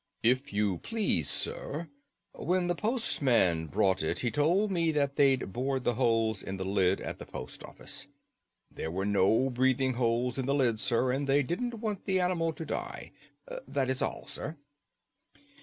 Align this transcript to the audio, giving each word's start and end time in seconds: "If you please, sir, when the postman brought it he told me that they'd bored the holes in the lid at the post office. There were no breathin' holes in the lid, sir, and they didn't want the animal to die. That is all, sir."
"If 0.23 0.51
you 0.51 0.79
please, 0.79 1.29
sir, 1.29 1.87
when 2.33 2.65
the 2.65 2.73
postman 2.73 3.67
brought 3.67 4.01
it 4.01 4.21
he 4.21 4.31
told 4.31 4.71
me 4.71 4.89
that 4.91 5.15
they'd 5.15 5.53
bored 5.53 5.83
the 5.83 5.93
holes 5.93 6.41
in 6.41 6.57
the 6.57 6.65
lid 6.65 6.99
at 7.01 7.19
the 7.19 7.25
post 7.27 7.63
office. 7.63 8.07
There 8.71 8.89
were 8.89 9.05
no 9.05 9.51
breathin' 9.51 9.93
holes 9.93 10.39
in 10.39 10.47
the 10.47 10.55
lid, 10.55 10.79
sir, 10.79 11.11
and 11.11 11.27
they 11.27 11.43
didn't 11.43 11.81
want 11.81 12.05
the 12.05 12.19
animal 12.19 12.51
to 12.51 12.65
die. 12.65 13.11
That 13.67 13.91
is 13.91 14.01
all, 14.01 14.25
sir." 14.25 14.57